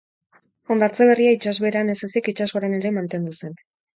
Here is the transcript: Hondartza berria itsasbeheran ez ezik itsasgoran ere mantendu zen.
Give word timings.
Hondartza 0.75 1.05
berria 1.09 1.33
itsasbeheran 1.35 1.93
ez 1.95 1.97
ezik 2.09 2.31
itsasgoran 2.35 2.79
ere 2.81 2.95
mantendu 2.99 3.37
zen. 3.45 3.57